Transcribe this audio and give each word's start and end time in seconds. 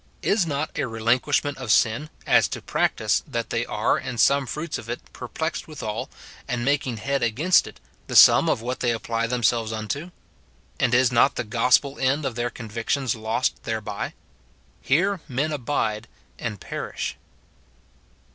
Is 0.23 0.47
not 0.47 0.79
a 0.79 0.87
relinquishment 0.87 1.57
of 1.59 1.67
the 1.67 1.75
sin, 1.75 2.09
as 2.25 2.47
to 2.47 2.59
practice, 2.59 3.21
that 3.27 3.51
they 3.51 3.67
are, 3.67 3.99
in 3.99 4.17
some 4.17 4.47
fruits 4.47 4.79
of 4.79 4.89
it, 4.89 4.99
perplexed 5.13 5.67
withal, 5.67 6.09
and 6.47 6.65
making 6.65 6.97
head 6.97 7.21
against 7.21 7.67
it, 7.67 7.79
the 8.07 8.15
sum 8.15 8.49
of 8.49 8.63
what 8.63 8.79
they 8.79 8.89
apply 8.89 9.27
themselves 9.27 9.71
unto? 9.71 10.09
and 10.79 10.95
is 10.95 11.11
not 11.11 11.35
the 11.35 11.43
gos 11.43 11.77
pel 11.77 11.99
end 11.99 12.25
of 12.25 12.33
their 12.33 12.49
convictions 12.49 13.13
lost 13.15 13.61
thereby? 13.61 14.15
Here 14.81 15.21
men 15.27 15.51
abide 15.51 16.07
and 16.39 16.59
perish. 16.59 17.15